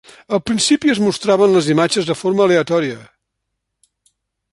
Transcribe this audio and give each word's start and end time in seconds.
Al 0.35 0.39
principi, 0.49 0.91
es 0.93 1.01
mostraven 1.07 1.53
les 1.57 1.69
imatges 1.73 2.07
de 2.07 2.15
forma 2.21 2.47
aleatòria. 2.47 2.97